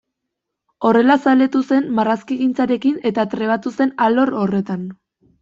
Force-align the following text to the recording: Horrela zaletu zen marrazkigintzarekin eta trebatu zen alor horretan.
Horrela 0.87 1.17
zaletu 1.25 1.61
zen 1.73 1.85
marrazkigintzarekin 1.99 2.97
eta 3.11 3.27
trebatu 3.35 3.75
zen 3.79 3.95
alor 4.09 4.35
horretan. 4.43 4.91